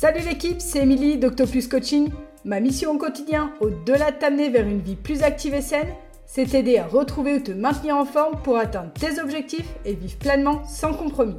[0.00, 2.08] Salut l'équipe, c'est Émilie d'Octopus Coaching.
[2.46, 5.94] Ma mission au quotidien, au-delà de t'amener vers une vie plus active et saine,
[6.24, 10.16] c'est t'aider à retrouver ou te maintenir en forme pour atteindre tes objectifs et vivre
[10.16, 11.36] pleinement sans compromis.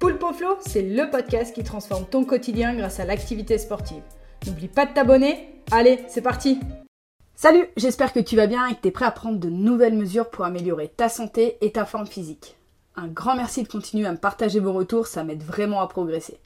[0.00, 4.02] Poulpe Flow, c'est le podcast qui transforme ton quotidien grâce à l'activité sportive.
[4.44, 5.62] N'oublie pas de t'abonner.
[5.70, 6.58] Allez, c'est parti
[7.36, 9.96] Salut, j'espère que tu vas bien et que tu es prêt à prendre de nouvelles
[9.96, 12.56] mesures pour améliorer ta santé et ta forme physique.
[12.96, 16.40] Un grand merci de continuer à me partager vos retours, ça m'aide vraiment à progresser.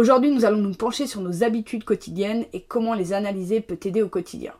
[0.00, 4.00] Aujourd'hui, nous allons nous pencher sur nos habitudes quotidiennes et comment les analyser peut t'aider
[4.00, 4.54] au quotidien.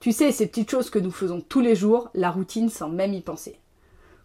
[0.00, 3.12] Tu sais, ces petites choses que nous faisons tous les jours, la routine sans même
[3.12, 3.60] y penser.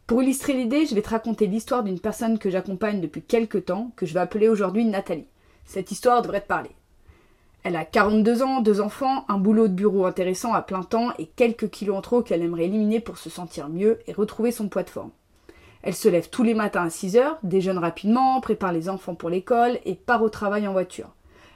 [0.07, 3.91] Pour illustrer l'idée, je vais te raconter l'histoire d'une personne que j'accompagne depuis quelques temps,
[3.98, 5.27] que je vais appeler aujourd'hui Nathalie.
[5.65, 6.71] Cette histoire devrait te parler.
[7.63, 11.26] Elle a 42 ans, deux enfants, un boulot de bureau intéressant à plein temps et
[11.26, 14.84] quelques kilos en trop qu'elle aimerait éliminer pour se sentir mieux et retrouver son poids
[14.84, 15.12] de forme.
[15.84, 19.30] Elle se lève tous les matins à 6 heures, déjeune rapidement, prépare les enfants pour
[19.30, 21.10] l'école et part au travail en voiture.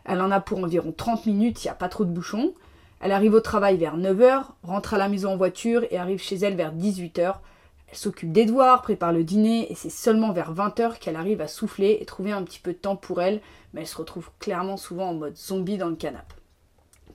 [0.04, 2.54] Elle en a pour environ 30 minutes, il n'y a pas trop de bouchons.
[3.02, 6.22] Elle arrive au travail vers 9 heures, rentre à la maison en voiture et arrive
[6.22, 7.42] chez elle vers 18 heures.
[7.88, 11.48] Elle s'occupe devoirs, prépare le dîner et c'est seulement vers 20 heures qu'elle arrive à
[11.48, 13.42] souffler et trouver un petit peu de temps pour elle,
[13.74, 16.36] mais elle se retrouve clairement souvent en mode zombie dans le canapé.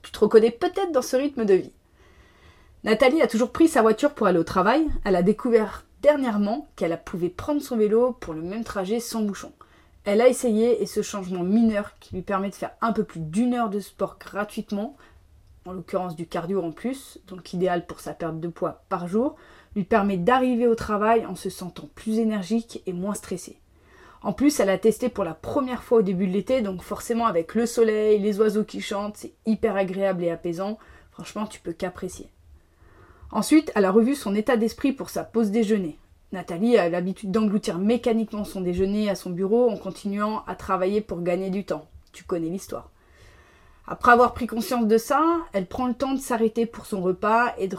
[0.01, 1.73] Tu te reconnais peut-être dans ce rythme de vie.
[2.83, 4.87] Nathalie a toujours pris sa voiture pour aller au travail.
[5.03, 9.51] Elle a découvert dernièrement qu'elle pouvait prendre son vélo pour le même trajet sans bouchon.
[10.03, 13.19] Elle a essayé et ce changement mineur qui lui permet de faire un peu plus
[13.19, 14.97] d'une heure de sport gratuitement,
[15.65, 19.35] en l'occurrence du cardio en plus, donc idéal pour sa perte de poids par jour,
[19.75, 23.59] lui permet d'arriver au travail en se sentant plus énergique et moins stressée.
[24.23, 27.25] En plus, elle a testé pour la première fois au début de l'été, donc forcément
[27.25, 30.77] avec le soleil, les oiseaux qui chantent, c'est hyper agréable et apaisant.
[31.11, 32.29] Franchement, tu peux qu'apprécier.
[33.31, 35.97] Ensuite, elle a revu son état d'esprit pour sa pause déjeuner.
[36.33, 41.21] Nathalie a l'habitude d'engloutir mécaniquement son déjeuner à son bureau en continuant à travailler pour
[41.21, 41.87] gagner du temps.
[42.13, 42.89] Tu connais l'histoire.
[43.87, 45.23] Après avoir pris conscience de ça,
[45.53, 47.77] elle prend le temps de s'arrêter pour son repas et de,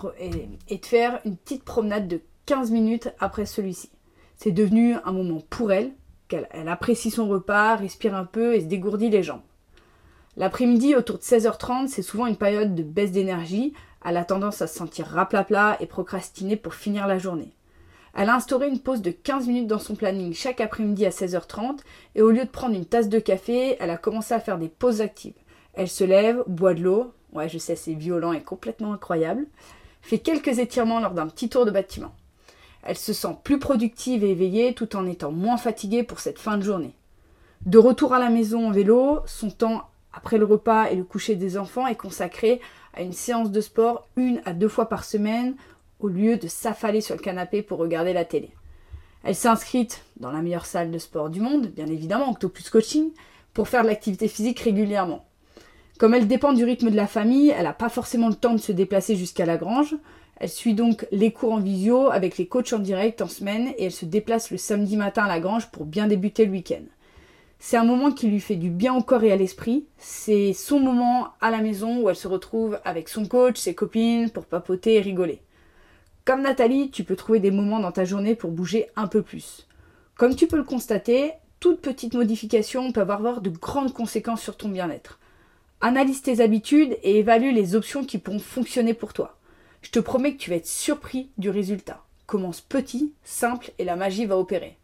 [0.82, 3.90] faire une petite promenade de 15 minutes après celui-ci.
[4.36, 5.92] C'est devenu un moment pour elle,
[6.28, 9.40] qu'elle elle apprécie son repas, respire un peu et se dégourdit les jambes.
[10.36, 14.66] L'après-midi, autour de 16h30, c'est souvent une période de baisse d'énergie elle a tendance à
[14.66, 17.52] se sentir raplapla et procrastiner pour finir la journée.
[18.14, 21.78] Elle a instauré une pause de 15 minutes dans son planning chaque après-midi à 16h30
[22.14, 24.68] et au lieu de prendre une tasse de café, elle a commencé à faire des
[24.68, 25.32] pauses actives.
[25.74, 29.46] Elle se lève, boit de l'eau, ouais je sais c'est violent et complètement incroyable,
[30.02, 32.14] fait quelques étirements lors d'un petit tour de bâtiment.
[32.82, 36.58] Elle se sent plus productive et éveillée tout en étant moins fatiguée pour cette fin
[36.58, 36.94] de journée.
[37.64, 41.36] De retour à la maison en vélo, son temps après le repas et le coucher
[41.36, 42.60] des enfants est consacré
[42.94, 45.54] à une séance de sport une à deux fois par semaine
[46.00, 48.50] au lieu de s'affaler sur le canapé pour regarder la télé.
[49.24, 53.10] Elle s'est inscrite dans la meilleure salle de sport du monde, bien évidemment, Octopus Coaching,
[53.54, 55.24] pour faire de l'activité physique régulièrement.
[55.98, 58.58] Comme elle dépend du rythme de la famille, elle n'a pas forcément le temps de
[58.58, 59.94] se déplacer jusqu'à la grange.
[60.36, 63.84] Elle suit donc les cours en visio avec les coachs en direct en semaine et
[63.84, 66.82] elle se déplace le samedi matin à la grange pour bien débuter le week-end.
[67.64, 69.86] C'est un moment qui lui fait du bien au corps et à l'esprit.
[69.96, 74.30] C'est son moment à la maison où elle se retrouve avec son coach, ses copines,
[74.30, 75.40] pour papoter et rigoler.
[76.24, 79.68] Comme Nathalie, tu peux trouver des moments dans ta journée pour bouger un peu plus.
[80.16, 84.68] Comme tu peux le constater, toute petite modification peut avoir de grandes conséquences sur ton
[84.68, 85.20] bien-être.
[85.80, 89.38] Analyse tes habitudes et évalue les options qui pourront fonctionner pour toi.
[89.82, 92.02] Je te promets que tu vas être surpris du résultat.
[92.26, 94.78] Commence petit, simple et la magie va opérer.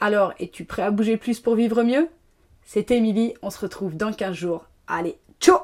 [0.00, 2.08] Alors, es-tu prêt à bouger plus pour vivre mieux?
[2.64, 4.66] C'était Émilie, on se retrouve dans 15 jours.
[4.86, 5.60] Allez, ciao